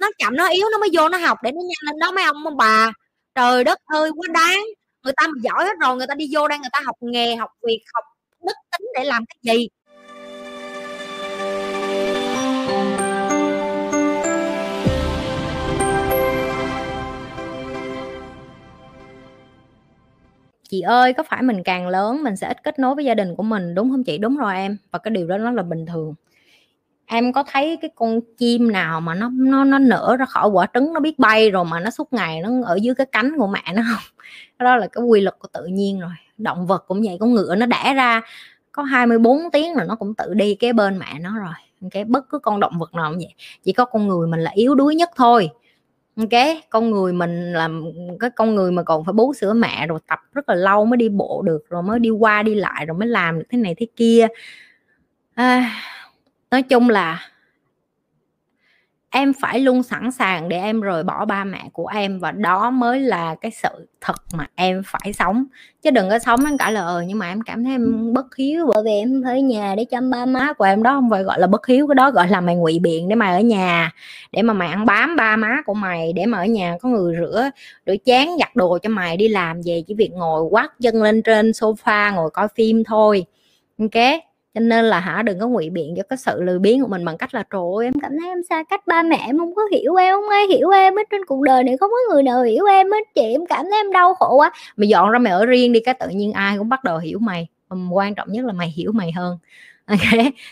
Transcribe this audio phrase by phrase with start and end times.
[0.00, 2.24] nó chậm, nó yếu, nó mới vô nó học để nó nhanh lên đó mấy
[2.24, 2.92] ông ông bà.
[3.34, 4.64] Trời đất ơi, quá đáng.
[5.04, 7.36] Người ta mà giỏi hết rồi, người ta đi vô đây người ta học nghề,
[7.36, 8.04] học việc, học
[8.46, 9.68] đức tính để làm cái gì?
[20.68, 23.36] Chị ơi, có phải mình càng lớn, mình sẽ ít kết nối với gia đình
[23.36, 24.18] của mình, đúng không chị?
[24.18, 24.76] Đúng rồi em.
[24.90, 26.14] Và cái điều đó nó là bình thường
[27.12, 30.66] em có thấy cái con chim nào mà nó nó nó nở ra khỏi quả
[30.74, 33.46] trứng nó biết bay rồi mà nó suốt ngày nó ở dưới cái cánh của
[33.46, 34.02] mẹ nó không?
[34.58, 37.54] Đó là cái quy luật của tự nhiên rồi động vật cũng vậy con ngựa
[37.54, 38.20] nó đẻ ra
[38.72, 41.54] có 24 tiếng rồi nó cũng tự đi cái bên mẹ nó rồi.
[41.90, 44.50] Cái bất cứ con động vật nào cũng vậy chỉ có con người mình là
[44.50, 45.50] yếu đuối nhất thôi.
[46.30, 47.68] Cái con người mình là
[48.20, 50.96] cái con người mà còn phải bú sữa mẹ rồi tập rất là lâu mới
[50.96, 53.74] đi bộ được rồi mới đi qua đi lại rồi mới làm được thế này
[53.78, 54.26] thế kia.
[55.34, 55.70] À,
[56.50, 57.20] nói chung là
[59.10, 62.70] em phải luôn sẵn sàng để em rời bỏ ba mẹ của em và đó
[62.70, 63.68] mới là cái sự
[64.00, 65.44] thật mà em phải sống.
[65.82, 68.36] Chứ đừng có sống em cả là ờ nhưng mà em cảm thấy em bất
[68.36, 70.82] hiếu, bởi vì em phải ở nhà để chăm ba má của em.
[70.82, 73.14] Đó không phải gọi là bất hiếu, cái đó gọi là mày ngụy biện để
[73.14, 73.92] mày ở nhà,
[74.32, 77.16] để mà mày ăn bám ba má của mày, để mà ở nhà có người
[77.20, 77.50] rửa
[77.86, 81.22] rửa chén, giặt đồ cho mày, đi làm về chỉ việc ngồi quát chân lên
[81.22, 83.24] trên sofa, ngồi coi phim thôi.
[83.78, 84.29] Ok?
[84.54, 87.04] Cho nên là hả, đừng có ngụy biện cho cái sự lười biếng của mình
[87.04, 89.54] bằng cách là, trời ơi, em cảm thấy em xa cách ba mẹ em không
[89.54, 92.22] có hiểu em, không ai hiểu em hết, trên cuộc đời này không có người
[92.22, 94.52] nào hiểu em hết, chị em cảm thấy em đau khổ quá.
[94.76, 97.18] Mày dọn ra mày ở riêng đi cái tự nhiên ai cũng bắt đầu hiểu
[97.18, 97.48] mày.
[97.92, 99.38] Quan trọng nhất là mày hiểu mày hơn.
[99.90, 99.98] Ok,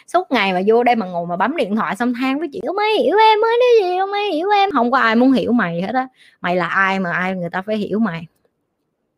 [0.06, 2.60] suốt ngày mà vô đây mà ngồi mà bấm điện thoại xong than với chị,
[2.66, 4.70] không ai hiểu em mới cái gì không ai hiểu em.
[4.70, 6.08] Không có ai muốn hiểu mày hết á.
[6.40, 8.26] Mày là ai mà ai người ta phải hiểu mày.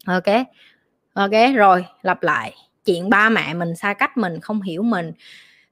[0.06, 0.24] Ok
[1.14, 5.12] ok, rồi, lặp lại chuyện ba mẹ mình xa cách mình, không hiểu mình,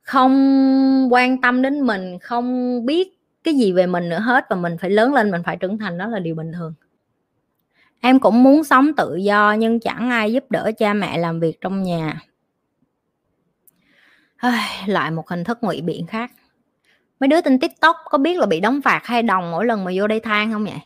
[0.02, 4.76] không quan tâm đến mình, không biết cái gì về mình nữa hết và mình
[4.80, 6.74] phải lớn lên, mình phải trưởng thành, đó là điều bình thường.
[8.00, 11.60] Em cũng muốn sống tự do nhưng chẳng ai giúp đỡ cha mẹ làm việc
[11.60, 12.20] trong nhà.
[14.86, 16.30] Lại một hình thức ngụy biện khác.
[17.20, 19.90] Mấy đứa trên tiktok có biết là bị đóng phạt hay đồng mỗi lần mà
[19.94, 20.80] vô đây than không vậy?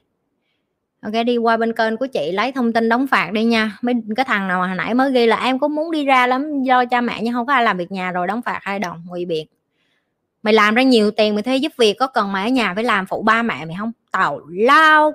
[1.03, 3.79] Ok, đi qua bên kênh của chị lấy thông tin đóng phạt đi nha.
[3.83, 6.27] Mấy cái thằng nào mà hồi nãy mới ghi là em có muốn đi ra
[6.27, 8.79] lắm do cha mẹ nhưng không có ai làm việc nhà rồi, đóng phạt hai
[8.79, 9.47] đồng ngụy biệt.
[10.43, 12.85] Mày làm ra nhiều tiền, mày thuê giúp việc có cần mày ở nhà phải
[12.85, 13.93] làm phụ ba mẹ mày không?
[14.11, 15.13] Tàu lao.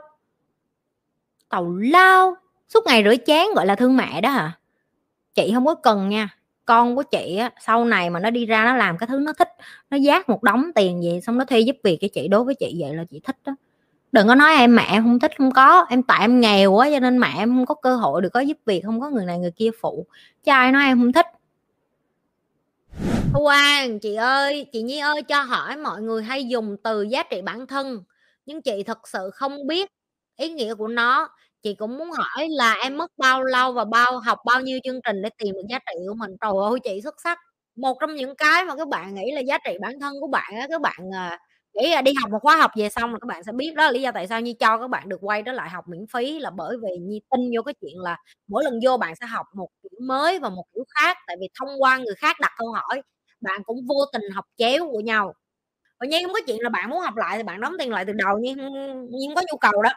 [1.49, 2.35] Tàu lao.
[2.69, 4.51] Suốt ngày rửa chén gọi là thương mẹ đó hả?
[5.35, 6.29] Chị không có cần nha.
[6.65, 9.33] Con của chị á, sau này mà nó đi ra nó làm cái thứ nó
[9.33, 9.49] thích,
[9.89, 12.55] nó giác một đống tiền gì xong nó thuê giúp việc cho chị, đối với
[12.55, 13.55] chị vậy là chị thích đó
[14.11, 15.85] đừng có nói em mẹ em không thích, không có.
[15.89, 18.39] Em tại em nghèo quá cho nên mẹ em không có cơ hội được có
[18.39, 20.05] giúp việc, không có người này người kia phụ.
[20.43, 21.25] Chứ ai nói em không thích.
[23.33, 27.41] Hoàng chị ơi, chị Nhi ơi, cho hỏi mọi người hay dùng từ giá trị
[27.41, 28.03] bản thân.
[28.45, 29.91] Nhưng chị thật sự không biết
[30.37, 31.29] ý nghĩa của nó.
[31.63, 35.01] Chị cũng muốn hỏi là em mất bao lâu và bao, học bao nhiêu chương
[35.01, 36.31] trình để tìm được giá trị của mình?
[36.41, 37.39] Trời ơi, chị xuất sắc.
[37.75, 40.53] Một trong những cái mà các bạn nghĩ là giá trị bản thân của bạn
[40.59, 41.39] á, các bạn à,
[41.79, 43.91] chỉ đi học một khóa học về xong là các bạn sẽ biết đó là
[43.91, 46.39] lý do tại sao như cho các bạn được quay trở lại học miễn phí
[46.39, 48.17] là bởi vì Nhi tin vô cái chuyện là
[48.47, 51.47] mỗi lần vô bạn sẽ học một kiểu mới và một kiểu khác, tại vì
[51.59, 53.01] thông qua người khác đặt câu hỏi,
[53.41, 55.33] bạn cũng vô tình học chéo của nhau.
[56.01, 58.05] Và nhiên không có chuyện là bạn muốn học lại thì bạn đóng tiền lại
[58.05, 58.57] từ đầu nhưng
[59.11, 59.89] nhưng có nhu cầu đó.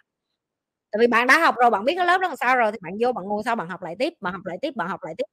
[0.92, 2.78] Tại vì bạn đã học rồi, bạn biết cái lớp đó làm sao rồi thì
[2.82, 5.00] bạn vô bạn ngồi sau bạn học lại tiếp, bạn học lại tiếp, bạn học
[5.04, 5.24] lại tiếp.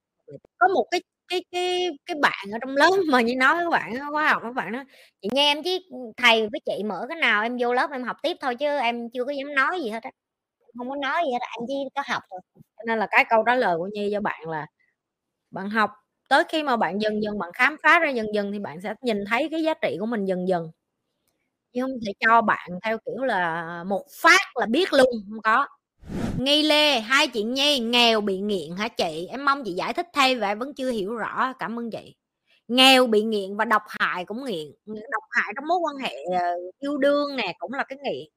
[0.59, 3.69] Có một cái cái cái cái bạn ở trong lớp mà như nói với các
[3.71, 4.83] bạn khóa học các bạn đó
[5.21, 5.77] chị nghe em chứ
[6.17, 9.09] thầy với chị mở cái nào em vô lớp em học tiếp thôi chứ em
[9.13, 10.11] chưa có dám nói gì hết á.
[10.77, 12.39] Không có nói gì hết anh chỉ có học thôi.
[12.77, 14.67] Cho nên là cái câu trả lời của nhi cho bạn là,
[15.51, 15.91] bạn học,
[16.29, 18.93] tới khi mà bạn dần dần bạn khám phá ra dần dần thì bạn sẽ
[19.01, 20.71] nhìn thấy cái giá trị của mình dần dần.
[21.73, 25.67] Chứ không thể cho bạn theo kiểu là một phát là biết luôn, không có
[26.37, 29.27] nghi lê, hai chị nhi nghèo bị nghiện hả chị?
[29.31, 31.53] Em mong chị giải thích thay và em vẫn chưa hiểu rõ.
[31.59, 32.15] Cảm ơn chị.
[32.67, 34.67] Nghèo bị nghiện và độc hại cũng nghiện.
[34.85, 36.39] Độc hại trong mối quan hệ ờ,
[36.79, 38.27] yêu đương nè cũng là cái nghiện.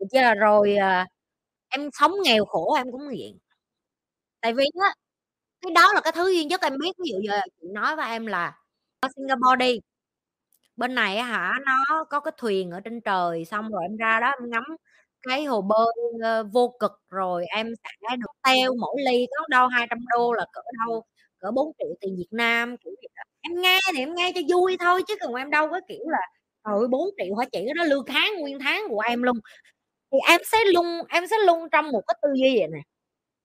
[0.00, 0.34] Được chưa?
[0.40, 1.04] Rồi ờ,
[1.68, 3.38] em sống nghèo khổ em cũng nghiện.
[4.40, 4.94] Tại vì á,
[5.62, 6.92] cái đó là cái thứ duy nhất em biết.
[7.04, 8.54] Ví dụ giờ chị nói với em là
[9.00, 9.80] ở Singapore đi.
[10.76, 14.20] Bên này á hả, nó có cái thuyền ở trên trời, xong rồi em ra
[14.20, 14.64] đó em ngắm
[15.28, 15.94] cái hồ bơi,
[16.52, 20.60] vô cực, rồi em sẽ được teo mỗi ly có đâu 200 đô là cỡ
[20.86, 21.04] đâu
[21.38, 23.22] cỡ 4 triệu tiền Việt Nam, kiểu vậy đó.
[23.42, 26.18] Em nghe thì em nghe cho vui thôi chứ còn em đâu có, kiểu là,
[26.66, 27.66] trời 4 triệu hả chị?
[27.76, 29.36] Đó lương tháng nguyên tháng của em luôn.
[30.12, 32.80] Thì em sẽ luôn em sẽ luôn trong một cái tư duy vậy nè,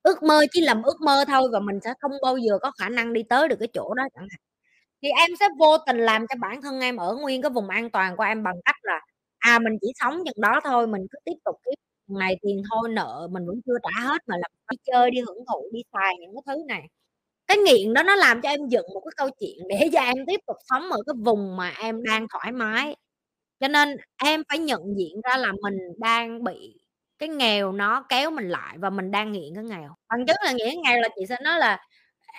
[0.03, 2.89] ước mơ chỉ là ước mơ thôi và mình sẽ không bao giờ có khả
[2.89, 4.39] năng đi tới được cái chỗ đó chẳng hạn.
[5.03, 7.89] Thì em sẽ vô tình làm cho bản thân em ở nguyên cái vùng an
[7.91, 9.01] toàn của em bằng cách là
[9.47, 11.73] À, mình chỉ sống chừng đó thôi, mình cứ tiếp tục kiếm
[12.07, 15.37] ngày tiền thôi, nợ mình vẫn chưa trả hết mà làm đi chơi, đi hưởng
[15.47, 16.81] thụ, đi xài những cái thứ này.
[17.47, 20.15] Cái nghiện đó nó làm cho em dựng một cái câu chuyện để cho em
[20.27, 22.95] tiếp tục sống ở cái vùng mà em đang thoải mái.
[23.59, 26.79] Cho nên em phải nhận diện ra là mình đang bị
[27.19, 29.95] cái nghèo nó kéo mình lại và mình đang nghiện cái nghèo.
[30.09, 31.79] Bằng chứng là nghiện cái nghèo là chị sẽ nói là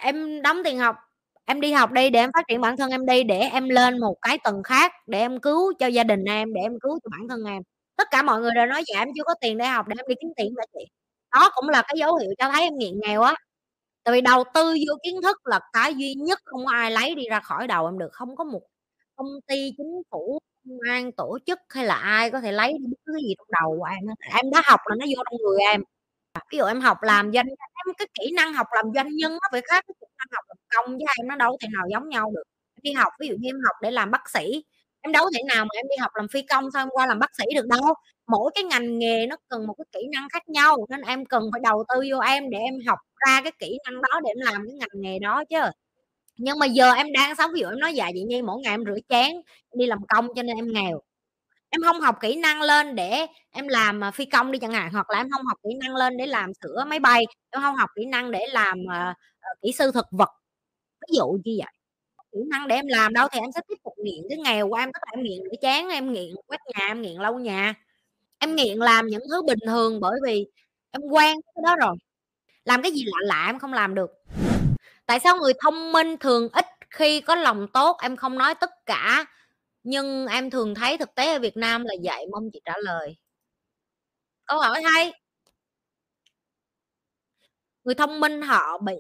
[0.02, 0.96] em đóng tiền học,
[1.48, 4.00] em đi học đi để em phát triển bản thân em đi, để em lên
[4.00, 7.08] một cái tầng khác, để em cứu cho gia đình em, để em cứu cho
[7.12, 7.62] bản thân em.
[7.96, 10.06] Tất cả mọi người đều nói: "Dạ em chưa có tiền để học, để em
[10.08, 10.86] đi kiếm tiền vậy chị?"
[11.32, 13.34] Đó cũng là cái dấu hiệu cho thấy em nghiện nghèo á.
[14.04, 17.14] Tại vì đầu tư vô kiến thức là cái duy nhất không có ai lấy
[17.14, 18.62] đi ra khỏi đầu em được, không có một
[19.16, 22.86] công ty, chính phủ, công an, tổ chức hay là ai có thể lấy đi
[22.90, 24.04] bất cứ cái gì trong đầu của em.
[24.44, 25.82] Em đã học là nó vô trong người em.
[26.52, 29.49] Ví dụ em học làm doanh em cái kỹ năng học làm doanh nhân nó
[29.52, 32.08] phải khác với kỹ năng học làm công với em nó đâu thể nào giống
[32.08, 32.43] nhau được.
[32.76, 34.64] Em đi học, ví dụ như em học để làm bác sĩ,
[35.00, 37.19] em đâu thể nào mà em đi học làm phi công xong em qua làm
[37.19, 37.94] bác sĩ được đâu.
[38.29, 41.43] Mỗi cái ngành nghề nó cần một cái kỹ năng khác nhau, nên em cần
[41.52, 44.38] phải đầu tư vô em để em học ra cái kỹ năng đó để em
[44.55, 45.58] làm cái ngành nghề đó chứ.
[46.38, 48.75] Nhưng mà giờ em đang sống ví dụ em nói: "Dạ chị Nhi mỗi ngày
[48.75, 49.31] em rửa chén,
[49.70, 51.00] em đi làm công cho nên em nghèo."
[51.70, 54.92] Em không học kỹ năng lên để em làm, à, phi công đi chẳng hạn,
[54.92, 57.76] hoặc là em không học kỹ năng lên để làm sửa máy bay, em không
[57.76, 59.16] học kỹ năng để làm, uh,
[59.62, 60.30] kỹ sư thực vật,
[61.00, 61.72] ví dụ như vậy.
[62.32, 64.74] Kỹ năng để em làm đâu thì em sẽ tiếp tục nghiện cái nghèo của
[64.74, 67.74] em, tức là em nghiện để chán em nghiện quét nhà, em nghiện lau nhà.
[68.38, 70.46] Em nghiện làm những thứ bình thường bởi vì
[70.90, 71.96] em quen cái đó rồi.
[72.64, 74.10] Làm cái gì lạ lạ em không làm được.
[75.06, 77.96] Tại sao người thông minh thường ít khi có lòng tốt?
[78.02, 79.24] Em không nói tất cả,
[79.82, 83.16] nhưng em thường thấy thực tế ở Việt Nam là vậy, mong chị trả lời.
[84.46, 85.12] Câu hỏi hay!
[87.84, 88.94] Người thông minh họ bị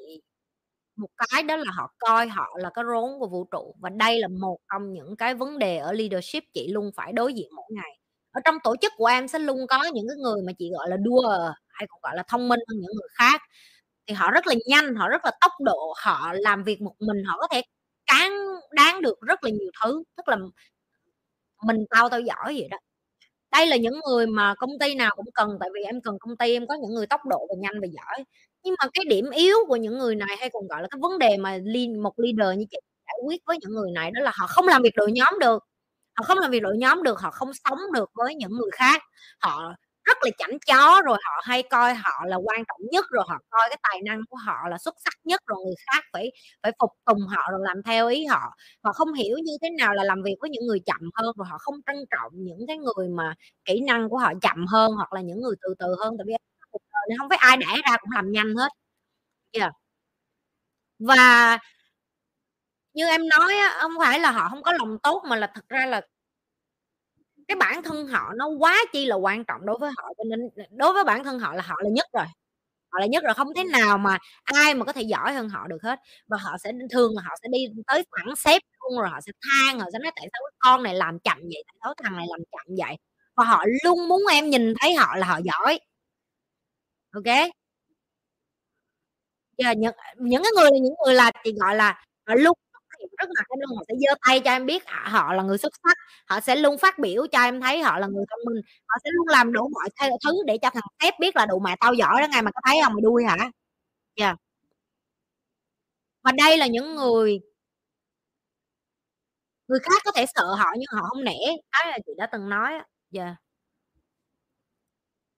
[0.96, 4.20] một cái đó là họ coi họ là cái rốn của vũ trụ, và đây
[4.20, 7.66] là một trong những cái vấn đề ở leadership chị luôn phải đối diện mỗi
[7.70, 7.98] ngày.
[8.32, 10.88] Ở trong tổ chức của em sẽ luôn có những cái người mà chị gọi
[10.90, 13.42] là doer, hay còn gọi là thông minh hơn những người khác,
[14.08, 17.24] thì họ rất là nhanh, họ rất là tốc độ, họ làm việc một mình,
[17.26, 17.62] họ có thể
[18.72, 20.36] đáng được rất là nhiều thứ, tức là
[21.66, 22.78] mình tao, tao giỏi vậy đó.
[23.52, 26.36] Đây là những người mà công ty nào cũng cần, tại vì em cần công
[26.36, 28.24] ty em có những người tốc độ và nhanh và giỏi.
[28.64, 31.18] Nhưng mà cái điểm yếu của những người này, hay còn gọi là cái vấn
[31.18, 31.58] đề mà
[32.02, 34.82] một leader như chị giải quyết với những người này đó là họ không làm
[34.82, 35.64] việc đội nhóm được,
[36.18, 39.02] họ không làm việc đội nhóm được, họ không sống được với những người khác,
[39.42, 39.74] họ
[40.08, 43.38] rất là chảnh chó, rồi họ hay coi họ là quan trọng nhất, rồi họ
[43.50, 46.32] coi cái tài năng của họ là xuất sắc nhất, rồi người khác phải
[46.62, 48.40] phải phục tùng họ rồi làm theo ý họ.
[48.84, 51.46] Họ không hiểu như thế nào là làm việc với những người chậm hơn, rồi
[51.50, 53.34] họ không trân trọng những cái người mà
[53.64, 56.34] kỹ năng của họ chậm hơn, hoặc là những người từ từ hơn, tại vì
[57.18, 58.68] không phải ai đẻ ra cũng làm nhanh hết.
[59.52, 59.72] Yeah.
[60.98, 61.58] Và
[62.94, 65.86] như em nói không phải là họ không có lòng tốt mà là thực ra
[65.86, 66.00] là
[67.48, 70.40] cái bản thân họ nó quá chi là quan trọng đối với họ, cho nên
[70.78, 72.24] đối với bản thân họ là họ là nhất rồi,
[72.92, 75.66] họ là nhất rồi, không thể nào mà ai mà có thể giỏi hơn họ
[75.68, 76.00] được hết.
[76.28, 79.32] Và họ sẽ thường là họ sẽ đi tới thẳng sếp luôn, rồi họ sẽ
[79.42, 81.64] than, họ sẽ nói: "Tại sao cái con này làm chậm vậy?
[81.68, 82.96] Tại sao thằng này làm chậm vậy?"
[83.36, 85.80] Và họ luôn muốn em nhìn thấy họ là họ giỏi.
[89.56, 92.58] Yeah, những những cái người những người là chị gọi là họ luôn
[93.18, 95.58] rất là cái luôn, họ sẽ giơ tay cho em biết, à, họ là người
[95.58, 95.96] xuất sắc,
[96.28, 99.10] họ sẽ luôn phát biểu cho em thấy họ là người thông minh, họ sẽ
[99.12, 99.88] luôn làm đủ mọi
[100.24, 102.60] thứ để cho thằng sếp biết là đủ mày tao giỏi đó ngay mà có
[102.66, 103.36] thấy không Mày đuôi hả?"
[104.16, 104.38] Yeah.
[106.24, 107.40] Và đây là những người
[109.68, 111.32] người khác có thể sợ họ nhưng họ không nể,
[111.72, 112.84] cái là chị đã từng nói á.
[113.12, 113.38] Yeah.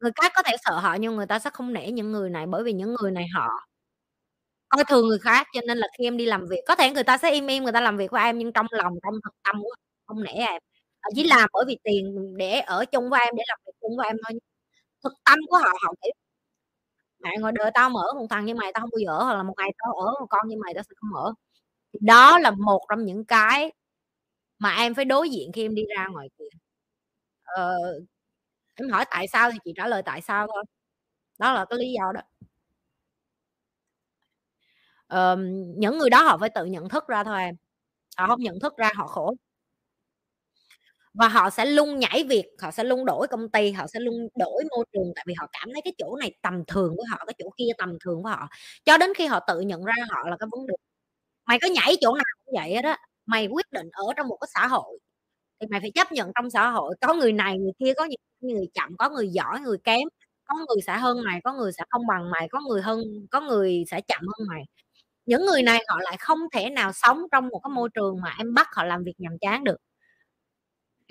[0.01, 2.47] Người khác có thể sợ họ nhưng người ta sẽ không nể những người này,
[2.47, 3.49] bởi vì những người này họ
[4.71, 7.05] coi thường người khác, cho nên là khi em đi làm việc có thể người
[7.05, 9.35] ta sẽ im im người ta làm việc với em, nhưng trong lòng, trong thực
[9.45, 9.75] tâm của
[10.07, 10.63] không nể em,
[11.17, 14.07] chỉ làm bởi vì tiền để ở chung với em, để làm việc chung với
[14.09, 14.41] em thôi.
[15.05, 16.11] Thực tâm của họ, họ nghĩ
[17.19, 19.35] "Mẹ, ngồi đời tao mở một thằng như mày tao không bao giờ ở, hoặc
[19.37, 21.35] là một ngày tao ở một con như mày tao sẽ không ở."
[22.03, 23.73] Đó là một trong những cái
[24.61, 26.45] mà em phải đối diện khi em đi ra ngoài kia.
[27.45, 27.75] Ờ,
[28.75, 30.65] em hỏi tại sao thì chị trả lời tại sao thôi,
[31.39, 32.21] đó là cái lý do đó
[35.11, 35.41] um,
[35.79, 37.55] những người đó họ phải tự nhận thức ra thôi em,
[38.19, 39.35] họ không nhận thức ra họ khổ.
[41.15, 44.29] Và họ sẽ luôn nhảy việc, họ sẽ luôn đổi công ty, họ sẽ luôn
[44.39, 47.25] đổi môi trường, tại vì họ cảm thấy cái chỗ này tầm thường với họ,
[47.27, 48.49] cái chỗ kia tầm thường với họ,
[48.85, 50.75] cho đến khi họ tự nhận ra họ là cái vấn đề.
[51.47, 54.49] Mày có nhảy chỗ nào cũng vậy đó mày quyết định ở trong một cái
[54.55, 54.99] xã hội
[55.61, 58.21] thì mày phải chấp nhận trong xã hội có người này người kia, có những
[58.41, 60.01] người chậm, có người giỏi, người kém,
[60.45, 63.01] có người sẽ hơn mày, có người sẽ không bằng mày, có người hơn
[63.31, 64.63] có người sẽ chậm hơn mày.
[65.31, 68.35] Những người này họ lại không thể nào sống trong một cái môi trường mà
[68.39, 69.77] em bắt họ làm việc nhàm chán được.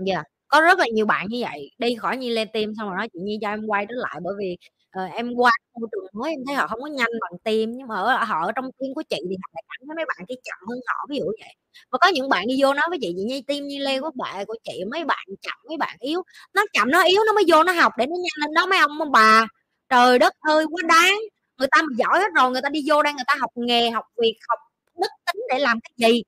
[0.08, 0.24] Yeah.
[0.48, 3.08] Có rất là nhiều bạn như vậy, đi khỏi Nhi lên tim xong rồi nói:
[3.14, 4.58] "Chị Nhi cho em quay trở lại bởi vì,
[5.06, 7.88] uh, em qua môi trường mới em thấy họ không có nhanh bằng tim nhưng
[7.88, 10.26] mà ở họ ở trong tim của chị thì họ lại cảm thấy mấy bạn
[10.28, 11.54] kia chậm hơn họ." Ví dụ vậy.
[11.92, 14.12] Và có những bạn đi vô nói với chị: "Chị Nhi, tim Nhi Lê của
[14.16, 16.22] bạn của chị mấy bạn chậm, mấy bạn yếu."
[16.54, 18.80] Nó chậm nó yếu nó mới vô nó học để nó nhanh lên đó mấy
[18.80, 19.46] ông ông bà.
[19.90, 21.16] Trời đất ơi, quá đáng!
[21.60, 23.90] Người ta mà giỏi hết rồi, người ta đi vô đây người ta học nghề,
[23.92, 24.60] học việc, học
[25.02, 26.24] đức tính để làm cái gì?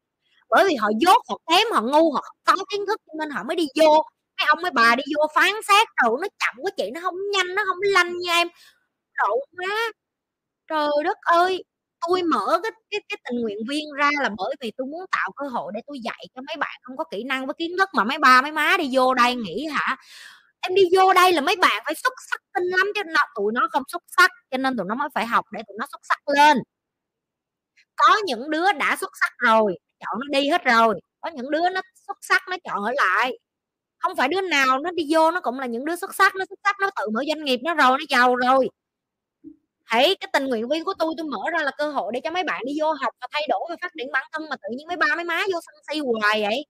[0.50, 3.29] Bởi vì họ dốt, họ kém, họ ngu, họ không có kiến thức cho nên
[3.29, 4.03] họ mới đi vô.
[4.39, 7.15] Mấy ông mấy bà đi vô phán xét: rồi nó chậm quá chị, nó không
[7.33, 8.47] nhanh, nó không lanh như em."
[9.19, 9.77] Độ quá
[10.69, 11.63] Trời đất ơi!
[12.07, 15.31] tôi mở cái cái cái tình nguyện viên ra là bởi vì tôi muốn tạo
[15.38, 17.89] cơ hội để tôi dạy cho mấy bạn không có kỹ năng với kiến thức
[17.93, 19.97] mà mấy ba mấy má đi vô đây nghĩ hả,
[20.62, 23.51] em đi vô đây là mấy bạn phải xuất sắc tinh lắm chứ nó tụi
[23.53, 26.01] nó không xuất sắc, cho nên tụi nó mới phải học để tụi nó xuất
[26.03, 26.58] sắc lên.
[27.96, 31.70] Có những đứa đã xuất sắc rồi, chọn nó đi hết rồi, có những đứa
[31.70, 33.39] nó xuất sắc nó chọn ở lại.
[34.00, 36.46] không phải đứa nào nó đi vô nó cũng là những đứa xuất sắc, nó
[36.50, 38.70] xuất sắc nó tự mở doanh nghiệp nó rồi, nó giàu rồi.
[39.89, 42.32] Thấy cái tình nguyện viên của tôi tôi mở ra là cơ hội để cho
[42.32, 44.70] mấy bạn đi vô học và thay đổi và phát triển bản thân mà tự
[44.77, 46.65] nhiên mấy ba mấy má vô sân si hoài vậy.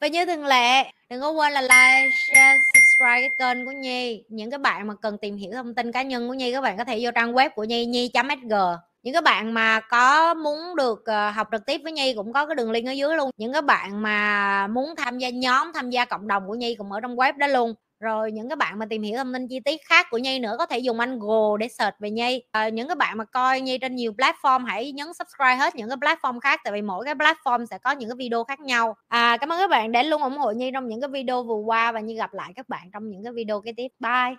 [0.00, 4.24] Và như thường lệ, đừng có quên là like, share, subscribe cái kênh của Nhi.
[4.28, 6.78] Những cái bạn mà cần tìm hiểu thông tin cá nhân của Nhi, các bạn
[6.78, 8.54] có thể vô trang web của Nhi, nhi.sg.
[9.02, 12.46] Những cái bạn mà có muốn được, ờ, học trực tiếp với Nhi cũng có
[12.46, 13.30] cái đường link ở dưới luôn.
[13.36, 16.92] Những cái bạn mà muốn tham gia nhóm, tham gia cộng đồng của Nhi cũng
[16.92, 17.74] ở trong web đó luôn.
[18.00, 20.56] Rồi những cái bạn mà tìm hiểu thông tin chi tiết khác của Nhi nữa
[20.58, 22.42] có thể dùng Angle để search về Nhi.
[22.52, 25.88] à, những cái bạn mà coi Nhi trên nhiều platform hãy nhấn subscribe hết những
[25.88, 28.96] cái platform khác, tại vì mỗi cái platform sẽ có những cái video khác nhau.
[29.08, 31.58] À, cảm ơn các bạn đã luôn ủng hộ Nhi trong những cái video vừa
[31.66, 33.88] qua và Nhi gặp lại các bạn trong những cái video kế tiếp.
[34.00, 34.36] Bye.